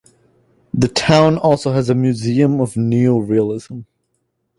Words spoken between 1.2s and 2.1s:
also has a